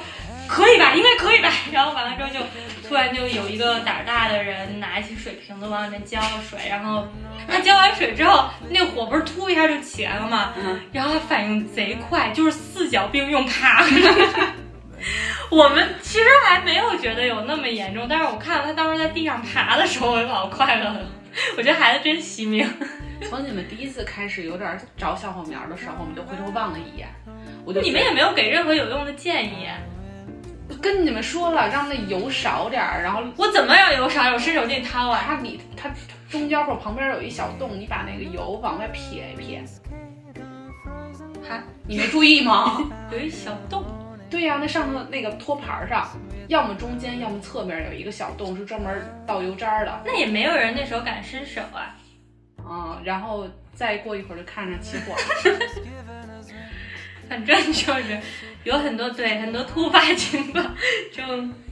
[0.48, 2.40] 可以吧，应该可以吧。”然后完了之后就
[2.88, 7.06] 突然就有一个胆儿大的人拿起水瓶子往里面浇了水，然后
[7.46, 10.54] 他浇完水之后，那火不是突一下就起来了吗？
[10.56, 13.90] 嗯然后他反应贼快，就是四脚并用爬的。
[15.50, 21.00] 我们其实还没有觉得有那么严重，但是我看到他当时在地上爬的时候，我就老快乐了。
[21.56, 22.68] 我觉得孩子真惜命。
[23.28, 27.08] 从你们第一次开始有点着小火苗的时候，我们就回头望了一眼，
[27.64, 29.66] 我就你们也没有给任何有用的建议，
[30.80, 34.32] 跟你们说了，让那油少点儿，然后我怎么让油少？
[34.32, 35.22] 我伸手进去掏啊！
[35.26, 35.90] 它里它
[36.30, 39.64] 中间或旁边有一小洞，你把那个油往外撇一撇，
[41.48, 42.80] 哈，你没注意吗？
[43.10, 43.84] 有一小洞，
[44.30, 46.08] 对呀、那上头那个托盘上，
[46.48, 50.02] 要么中间，要么侧面有一个小洞，是专门倒油渣的。
[50.04, 51.96] 那也没有人那时候敢伸手啊。
[52.58, 55.58] 嗯，然后再过一会儿就看着起火了。
[57.28, 58.18] 反正就是
[58.64, 60.64] 有很多对很多突发情况，
[61.12, 61.22] 就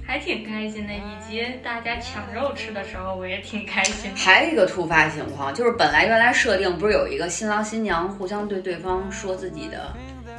[0.07, 0.93] 还挺开心的。
[0.93, 4.11] 以及大家抢肉吃的时候，我也挺开心。
[4.15, 9.95] 还有一个突发情况，就是本来原来设定不是有一个新郎新娘互相对对方说自己的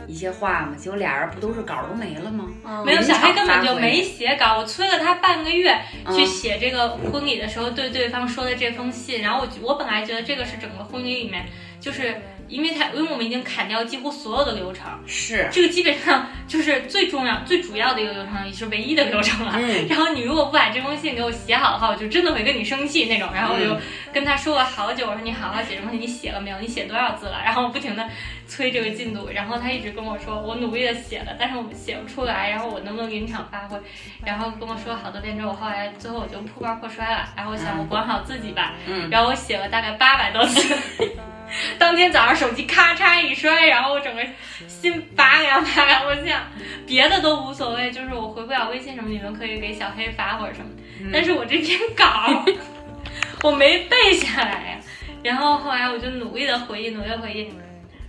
[0.07, 0.75] 一些话嘛？
[0.77, 2.45] 结果俩人不都是稿都没了吗？
[2.85, 5.77] 没有，小黑根本就没写稿，我催了他半个月
[6.15, 9.21] 去写这个婚礼的时候对对方说的这封信。
[9.21, 11.45] 然后我我本来觉得这个是整个婚礼里面，
[11.79, 19.53] 就是因为他因为我们已经砍掉几乎所有的流程，是这个基本上就是最重要、最主要的一个流程，也是唯一的流程了。
[19.55, 23.29] 嗯 然后你如果不把这封信给我写好的话，我就真的会跟你生气那种。
[23.33, 23.81] 然后我就嗯
[24.13, 26.59] 跟他说了好久，我说你好好写这封信，你写了没有？
[26.59, 27.41] 你写多少字了？
[27.43, 28.07] 然后我不停的
[28.47, 33.77] 催这个进度，然后他一直跟我说，我努力的写了，但是我写不出来，然后我能不能临场发挥？
[34.25, 37.29] 然后跟我说了好多遍之后，我后来最后我就破罐破摔了。
[37.35, 40.75] 然后我想我管好自己吧，嗯然后我写了大概八百多字。
[41.79, 44.21] 当天早上手机咔嚓一摔，然后我整个
[44.67, 46.41] 心拔凉拔凉，我想
[46.85, 50.69] 别的都无所谓，就是我回不了微信什么，你们可以给小黑发或者什么，
[51.11, 52.43] 但是我这篇稿
[53.43, 54.77] 我没背下来呀。
[55.23, 57.51] 然后后来我就努力的回忆，努力回忆，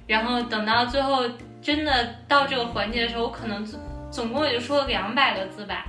[0.06, 1.24] 然后等到最后
[1.60, 5.86] 真的到这个环节的时候，我可能总总共也就说了两百个字吧，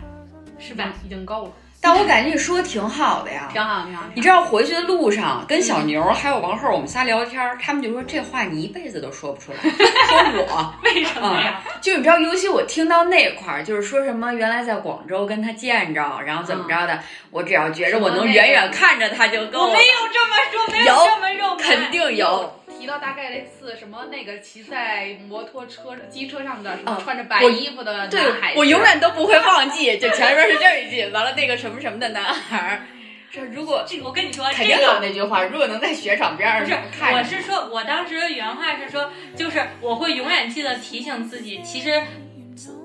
[0.57, 0.93] 是吧？
[1.05, 3.47] 已经够了，但我感觉你说的挺好的呀。
[3.51, 4.03] 挺好，挺好。
[4.13, 9.57] 你知道回去的路上跟小牛还有王后，我们仨聊天，他们就说这话你一辈子都说不出来。
[9.61, 11.61] 说我， 为什么呀？
[11.81, 16.99] 就你知道，尤其我听到那块儿，就是说什么原来在广州跟他见着，然后怎么着的，
[17.31, 19.67] 我只要觉着我能远远看着他就够了。
[19.67, 22.58] 我没有这么说，没有这么肉麻，肯定有。
[22.79, 32.87] 提到大概类似什么那个骑在摩托车、机车上的什么哦穿着白衣服的男对孩，我永远都不会忘记，就前面是这一句，完了那个什么什么的男孩儿，
[33.29, 42.01] 这如果这个我跟你说，肯定有这个那句话，如果能在雪场边不是上，看着我是说，我当时原话是说，就是我会永远记得提醒自己，其实。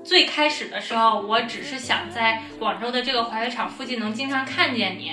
[0.05, 5.11] 最开始的时候，我只是想在广州的这个滑雪场附近能经常看见你。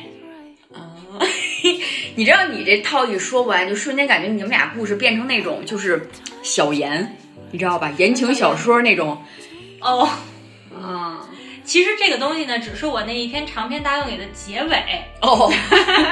[1.19, 1.27] 啊，
[2.17, 6.09] 你知道你这套一说完，就瞬间感觉你们俩故事变成那种就是
[6.43, 7.17] 小言，
[7.51, 7.93] 你知道吧？
[7.97, 9.23] 言情小说那种。
[9.81, 10.09] 哦，
[10.75, 11.29] 啊，
[11.65, 14.77] 其实这个东西呢，只是我那一篇长篇大论里的结尾。
[15.21, 15.53] 哦，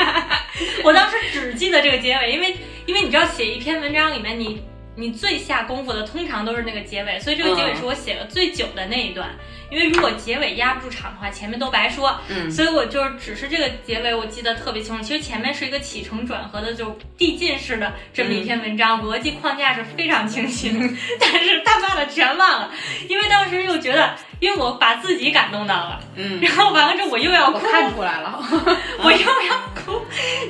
[0.85, 4.63] 我当时只记得这个结尾，因为因为你知道，写一篇文章里面你。
[4.97, 9.31] 你最下功夫的通常都是那个结尾，所以这个结尾是我写的最久的那一段。
[9.71, 12.19] 因为如果结尾压不住场的话，前面都白说。
[12.29, 15.03] 嗯所以我就是只是这个结尾我记得特别清楚。
[15.03, 20.79] 其实前面是一个起承转合的，就递进式的这么一篇文章，逻辑框架是非常清晰的。
[21.21, 22.73] 但是他妈的全忘了，
[23.09, 28.43] 因为当时又觉得，因为我把自己感动到了，嗯然后完了之后我又要哭，我看出来了，
[29.05, 30.01] 我又要哭，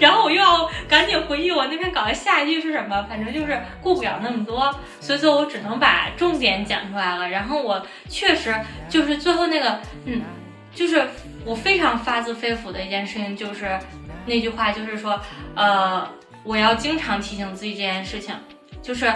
[0.00, 7.29] 然后我又要赶紧回忆我那篇稿的下一句是什么，反正就是顾不了那么多，所以说我只能把重点讲出来了。
[7.29, 8.55] 然后我确实
[8.88, 10.22] 就是最后那个，嗯，
[10.72, 11.05] 就是
[11.44, 13.76] 我非常发自肺腑的一件事情，就是
[14.24, 15.20] 那句话，就是说，
[15.57, 16.09] 呃，
[16.44, 18.33] 我要经常提醒自己这件事情，
[18.81, 19.12] 就是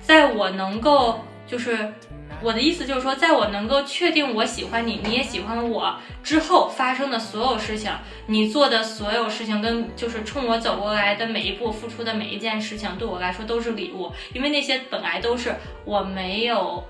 [0.00, 1.92] 在我能够就是。
[2.42, 7.90] 我的意思就是说，在我能够确定我喜欢你，你也喜欢我之后发生的所有事情，
[8.26, 16.84] 你做的所有事情，跟就是冲我走过来的每一步付出的每一件事情，对我来说都是礼物，因为那些本来都是我没有，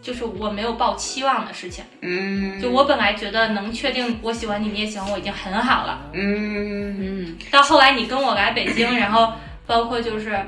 [0.00, 1.84] 就是我没有抱期望的事情。
[2.00, 6.00] 嗯，就我本来觉得能确定我喜欢你，你也喜欢我，已经很好了。
[6.14, 9.34] 嗯嗯，到后来你跟我来北京，然后
[9.66, 10.38] 包括就是。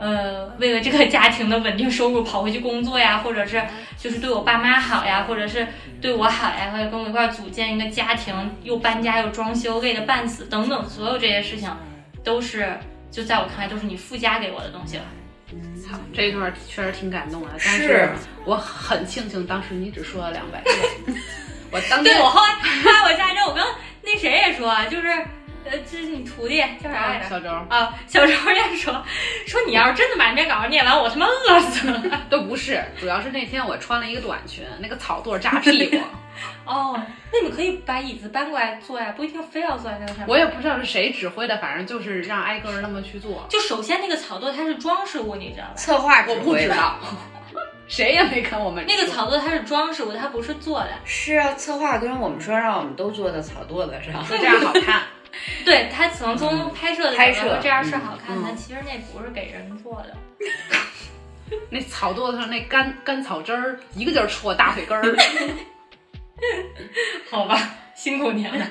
[0.00, 3.62] 呃，为了这个家庭的稳定收入跑回去工作呀，或者是
[3.96, 5.66] 就是对我爸妈好呀，或者是
[6.00, 11.70] 对我好呀，或者跟我一块儿组建一个家庭，又搬家又装修，累得半死，等等，所有这些事情，
[12.24, 12.78] 都是
[13.10, 15.04] 就在我看来都是你附加给我的东西了。
[15.90, 18.08] 好，这一段确实挺感动的，但是是。
[18.44, 21.12] 我很庆幸当时你只说了两百字，
[21.70, 23.62] 我当天对我后来发我家之后，我跟
[24.02, 25.08] 那谁也说，就是
[25.64, 27.28] 呃，这是你徒弟叫啥来着？
[27.28, 28.92] 小周啊，小周也说
[29.46, 32.02] 说你要是真的把这篇稿念完，我他妈饿死了。
[32.28, 35.96] 都不是，主要是那天我穿了一个短裙，那个草垛扎屁股，
[36.66, 37.00] 哦，
[37.32, 40.26] 那你们可以把椅子搬过来坐呀，不一定非要坐在那个上面。
[40.28, 45.74] 我也不知道是谁指挥的，反正就是让挨个儿那么去做，就首先那个草垛它是装饰物，你知道吧？
[45.76, 46.56] 策划我不。
[46.56, 46.98] 知道，
[47.86, 50.90] 谁也没跟我们那个草垛它是装饰物，它不是做的。
[51.04, 54.24] 是啊，策划跟我们说让我们都坐在草垛子上。
[54.24, 55.02] 说这样好看，
[55.64, 60.16] 对，他可能从拍摄的拍摄角度这样是好看的，嗯但其实那不是给人做的。
[61.70, 65.16] 那草垛子上那干干草汁儿一个劲儿戳大腿根儿，
[67.30, 67.58] 好吧，
[67.94, 68.66] 辛苦您了。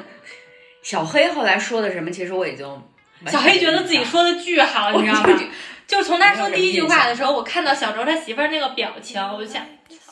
[0.82, 2.84] 小黑后来说的什么，其实我已经
[3.28, 5.40] 小黑觉得自己说的巨好，你知道吗？
[5.88, 9.70] 就从他说第一句话的时候，我看到小周他媳妇儿那个表情，我就想，操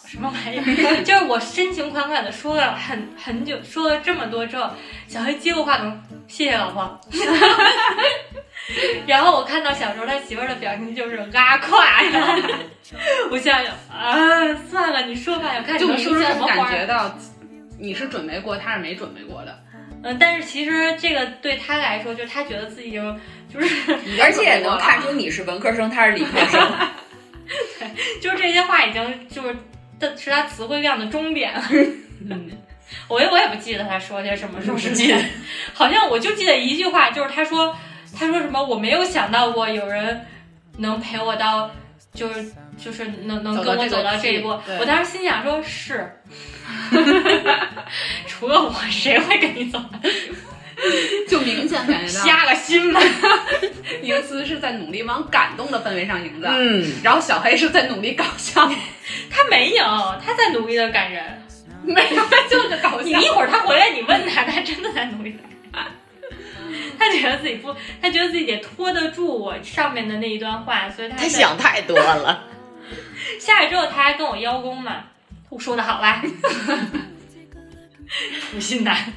[0.10, 0.63] 什么玩意儿？
[1.06, 4.69] 就是我深情款款的说了很很久，说了这么多之后，
[5.08, 7.00] 小黑接过话筒，谢谢老婆。
[9.06, 12.36] 然后我看到小时候他媳妇儿的表情就是拉胯呀，
[13.32, 16.72] 我想想啊，算了，你说吧，我看你就能说出什么花儿。
[16.72, 17.15] 觉到
[17.80, 19.60] 你是准备过，他是没准备过的。
[20.04, 23.02] 嗯，但是其实这个对他来说，就是他觉得自己就
[23.54, 26.60] 就是而且也能看出你是文科生，他是理科生。
[28.22, 29.56] 就是这些话已经就是
[30.00, 31.64] 的是他词汇量的终点了。
[32.30, 32.50] 嗯，
[33.08, 35.18] 我也我也不记得他说些什么，说实不记得，
[35.74, 37.76] 好像我就记得一句话，就是他说
[38.18, 40.26] 他说什么我没有想到过有人
[40.78, 41.70] 能陪我到，
[42.14, 44.50] 就是就是能能跟我走到这一步。
[44.80, 46.10] 我当时心想说是，
[48.28, 49.80] 除了我谁会跟你走？
[51.28, 53.00] 就明显感觉到瞎了心了？
[54.02, 58.70] 宁思是在努力往感动的氛围上营造，嗯，然后小黑是在努力搞笑，
[59.30, 59.84] 他没有，
[60.24, 61.46] 他在努力的感人。
[61.82, 63.04] 没有，就是搞笑。
[63.04, 65.60] 你一会儿他回来，你问他，他真的在努力的感人。
[67.00, 72.46] 他觉得自己不，他觉得自己得拖得住我上面的那一段话，所以他他想太多了。
[73.39, 75.06] 下来之后，他还跟我邀功嘛。
[75.50, 76.22] 我说的好吧，
[78.52, 79.13] 负心男。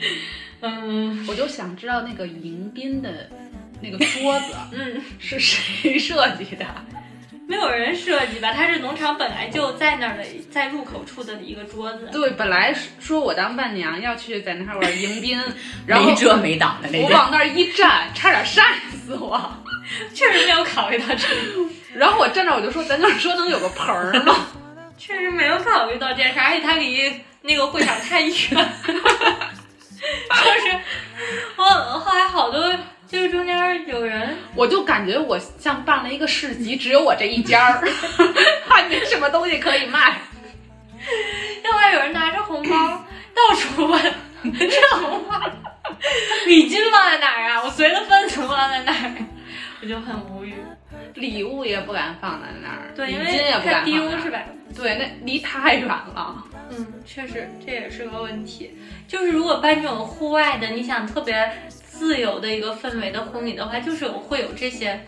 [0.62, 3.30] 嗯我就想知道那个迎宾的
[3.80, 6.66] 那个桌子 嗯，是谁设计的？
[7.46, 8.52] 没有人设计吧？
[8.52, 12.08] 它是农场本来就在那儿的，在入口处的一个桌子。
[12.12, 15.40] 对，本来说我当伴娘要去在那块儿迎宾，
[15.86, 17.08] 然后没遮没挡的那种。
[17.08, 19.50] 我往那儿一站，差点晒死我。
[20.12, 24.34] 确实没有考虑到这个，然后我站那儿我就说，咱那儿说能有个盆儿吗？
[24.98, 28.32] 确实没有考虑到这件事，而且它离那个会场太远。
[30.44, 30.78] 就是
[31.56, 37.88] 我后来好多，就是中间有人我就感觉我像办了一个市集，只有我这一家儿，
[38.68, 40.18] 还没什么东西可以卖。
[41.62, 44.02] 另外有人拿着红包到处问，
[44.58, 45.40] 这红包
[46.46, 47.62] 礼金放在哪儿啊？
[47.64, 49.12] 我随的分子放在哪儿？
[49.80, 50.54] 我就很无语。
[51.14, 54.38] 礼物也不敢放在那儿，对，因礼金也不敢丢是吧？
[54.76, 56.44] 对，那离太远了。
[56.70, 58.76] 嗯，确实这也是个问题。
[59.06, 65.00] 就是如果办这种户外的，你想特别自由的一个氛围的婚礼的话，就是有会有这些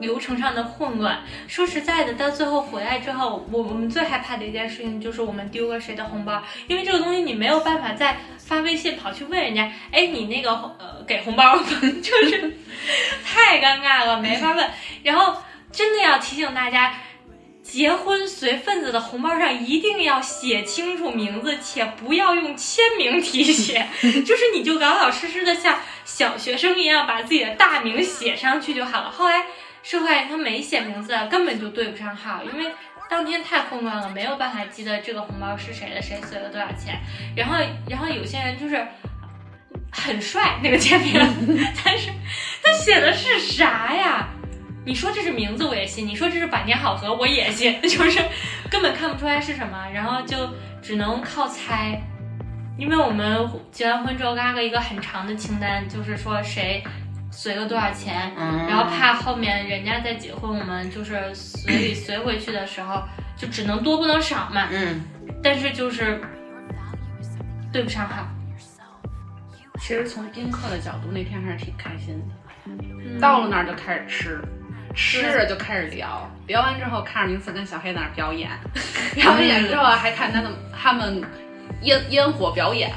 [0.00, 1.20] 流程上的混乱。
[1.46, 11.68] 说实在的，到最后回来之后，我我们最害怕的一件事情就是我们丢了谁的红包，因为这个东西你没有办法再发微信跑去问人家，哎，你那个呃给红包了吗？
[12.02, 12.52] 就是
[13.24, 14.70] 太尴尬了，没法问。
[15.02, 15.40] 然后
[15.70, 16.94] 真的要提醒大家。
[17.68, 29.10] 结婚随份子的红包上一定要写清楚名字，且不要用签名题写， 就是你就老老实实的像小学生一样把自己的大名写上去就好了。
[29.10, 29.46] 后来
[29.82, 32.72] 是后来他没写名字，根本就对不上号，因为
[33.10, 37.00] 当天太混乱了，没有办法记得这个红包是谁的，谁随了多少钱。
[37.36, 37.56] 然后，
[37.90, 38.86] 然后有些人就是
[39.90, 41.14] 很帅那个签名，
[41.84, 42.10] 但是
[42.62, 44.28] 他写的是啥呀？
[44.86, 48.22] 你说这是名字我也信，你说这是百年好合我也信， 就是
[48.70, 50.48] 根本看不出来是什么，然后就
[50.80, 52.00] 只能靠猜。
[52.78, 56.84] 因为我们结完婚之后拉了一个很长的清单，就是说谁
[57.32, 63.02] 随了多少钱，嗯然后怕后面人家再结婚，我们就是随礼随回去的时候，
[63.36, 64.68] 就只能多不能少嘛。
[64.70, 65.02] 嗯，
[65.42, 66.20] 但是就是
[67.72, 68.28] 对不上号。
[69.80, 72.34] 其实从宾客的角度，那天还是挺开心的。
[72.66, 74.40] 嗯到了那儿就开始吃，
[74.96, 78.50] 吃着就开始聊，聊完之后看着名次跟小黑在那儿表演，
[79.14, 81.22] 表完演之后还看他们他们
[81.82, 82.90] 烟烟火表演，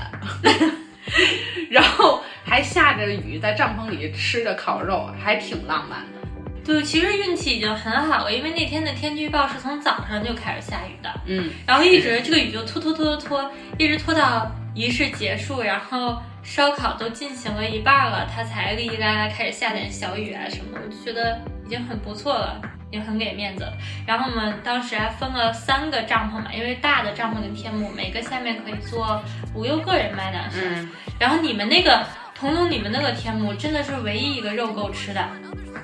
[1.70, 6.20] 然后还下着雨在帐篷里吃着烤肉，还挺浪漫的。
[6.64, 22.60] 对，其实运气已经很好了，因为那天的天气预报是从早上就开始下雨的，嗯，然后一直这个雨就拖拖拖拖拖，一直拖到仪式结束，然后烧烤都进行了一半了，它才哩哩啦啦开始下点小雨啊什么的，我就觉得已经很不错了，
[22.91, 23.73] 也很给面子了。
[24.08, 29.21] 然后我们当时还分了三个帐篷嘛，因为大的帐篷跟天幕每个下面可以坐
[29.54, 30.69] 五六个人嘛，当时。
[30.75, 32.06] 嗯，然后你们那个
[32.39, 35.28] 彤彤，你们那个天幕真的是唯一一个肉够吃的，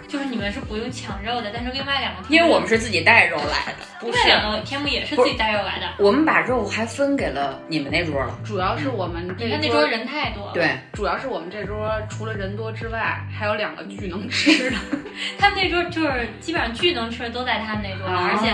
[0.08, 5.88] 就是你们是不用抢肉的，但是另外两个天幕因为我们是自己带肉来的，另外两个天幕也是自己带肉来的。
[6.00, 8.40] 我们把肉还分给了你们那桌了。
[8.46, 14.78] 主要是我们这你看那桌桌人太多了，对，主要是我们这桌除了人多之外，还有两个巨能吃的。
[15.38, 18.54] 他们那桌就是基本上巨能吃的都在他们那桌，啊而且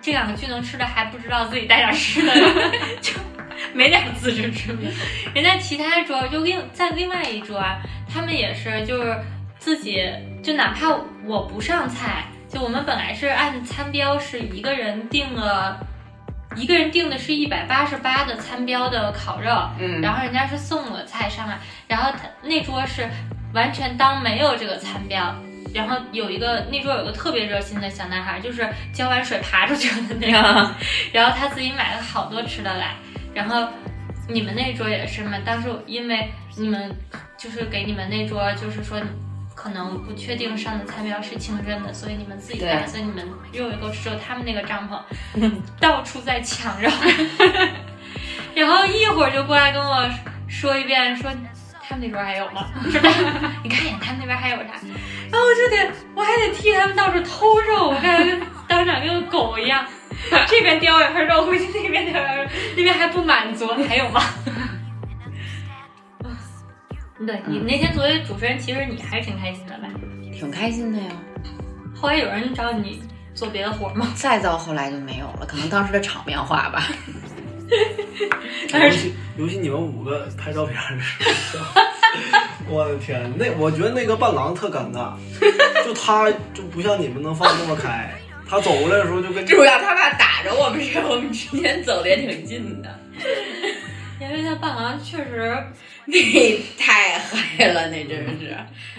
[0.00, 2.34] 这两个巨能吃的还不知道自己带点吃的，
[3.02, 3.12] 就
[3.74, 4.90] 没点自知之明。
[5.34, 7.78] 人家其他桌就另在另外一桌啊，
[8.12, 9.16] 他们也是就是
[9.58, 10.04] 自己
[10.42, 10.88] 就哪怕
[11.24, 15.78] 我不上菜，就我们本来是按餐标是一个人定了，
[16.56, 23.08] 一个人订的是一百八十八的餐标的烤肉，嗯然后人家是送了菜上来，然后他那桌是
[23.54, 25.34] 完全当没有这个餐标。
[25.74, 30.70] 然后有一个那桌有个特别热心的小男孩，就是浇完水爬出去的那个，
[31.14, 32.94] 然后他自己买了好多吃的来，
[33.34, 33.68] 然后
[34.28, 35.38] 你们那桌也是嘛？
[35.44, 36.94] 当时因为你们
[37.36, 39.00] 就是给你们那桌，就是说
[39.54, 44.02] 可能不确定上的餐标是清真的，所以你们自己带，所以你们肉也够吃。
[44.04, 45.00] 只有他们那个帐篷
[45.80, 46.90] 到处在抢肉，
[48.54, 50.08] 然后一会儿就过来跟我
[50.48, 51.30] 说一遍，说
[51.82, 52.66] 他们那桌还有吗？
[52.90, 53.10] 是吧？
[53.62, 54.72] 你看一眼他们那边还有啥？
[55.30, 59.84] 然后我就得我还得替他们到处偷肉，我感觉跟当场跟个狗一样。
[60.48, 64.20] 这边叼一块肉回去，那边叼一块肉，那边还不满足，还有吗？
[67.26, 69.88] 对你那天作为主持人，其实你还是挺开心的吧？
[70.32, 71.10] 挺开心的呀。
[71.94, 73.00] 后来有人找你
[73.34, 74.12] 做别的活吗？
[74.16, 76.88] 再到后来就没有了，可能当时的场面话吧。
[78.72, 81.80] 尤其尤其你们五个拍照片的时候，
[82.68, 85.14] 我的天，那我觉得那个伴郎特尴尬，
[85.84, 88.12] 就他就不像你们能放那么开，
[88.52, 93.00] 他走过来的时候就跟 主要他怕打着我们时，我们之间走的也挺近的。
[94.20, 95.56] 因为他伴郎确实，
[96.04, 96.18] 那
[96.78, 98.54] 太嗨了，那真是，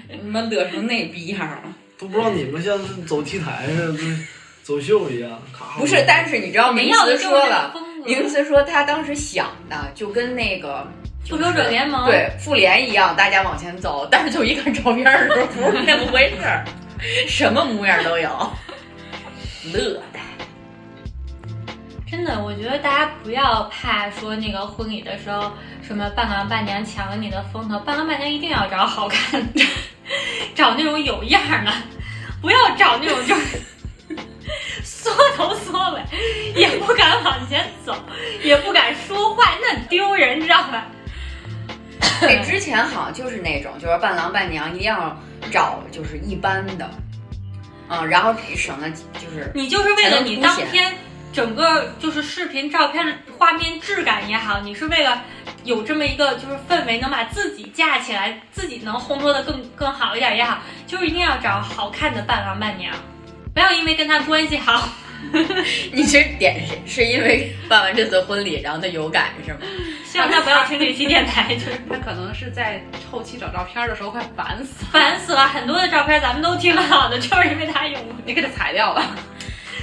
[0.10, 1.62] 他妈乐成那逼样了。
[2.00, 4.00] 都不知道你们像是走 T 台似的，
[4.64, 5.40] 走秀一样。
[5.56, 7.74] 咔不是，但是你知道，明我们要的慈就是这个说了。
[8.04, 10.92] 明慈说他当时想的就跟那个
[11.30, 16.66] 复仇者联盟对复联一样，大家往前走，但是就一看照片的时候不是那么回事儿，
[17.28, 18.52] 什么模样都有，
[19.72, 20.20] 乐的。
[22.10, 25.52] 真的，我觉得大家不要怕说那个婚礼的时候
[25.82, 29.66] 什么伴郎伴娘抢了你的风头，伴郎伴娘一定要找好看的，
[30.54, 31.72] 找那种有样儿的，
[32.40, 33.60] 不要找那种就是
[34.84, 36.04] 缩头缩尾，
[36.56, 37.96] 也不敢往前走，
[38.44, 40.86] 也不敢说话，那丢人，知道吧？
[42.20, 45.18] 对，之前好像就是那种，就是伴郎伴娘一定要
[45.52, 46.88] 找就是一般的，
[47.90, 50.94] 嗯，然后省了就是你就是为了你当天
[51.32, 55.22] 整个就是视频照片的画面质感也好，你是为了
[55.64, 62.94] 有这么一个就是氛围，能把自己架起来，自己能烘托的更更好一点也好，就是一定要找好看的伴郎伴娘，
[63.54, 64.90] 不要因为跟他关系好，
[65.94, 69.60] 你这点是是因为办完这次婚礼，然后他有感是吗？
[70.06, 75.48] 希望他不要听这期电台， 就是他可能是在后期找照片的时候快烦死了，烦死了。
[75.48, 79.16] 很多的照片咱们都挺好的，就是因为他有你给他裁掉吧。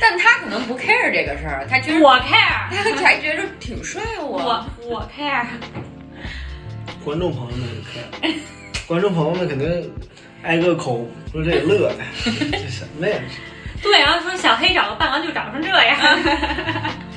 [0.01, 4.38] 但他可能不 care 这个事儿，他觉得我 care， 他还觉得挺帅啊我。
[4.38, 5.45] 我我 care。
[7.05, 9.93] 观众朋友们 care，，观众朋友们肯定
[10.43, 12.05] 挨个抠，说这乐的，
[12.53, 13.16] 这什么呀？
[13.83, 15.97] 对，然后说小黑找个伴郎就长成这样。